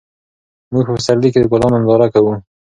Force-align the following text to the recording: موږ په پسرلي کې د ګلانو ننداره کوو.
موږ 0.73 0.85
په 0.87 0.93
پسرلي 0.97 1.29
کې 1.31 1.39
د 1.41 1.45
ګلانو 1.51 1.77
ننداره 1.79 2.07
کوو. 2.13 2.33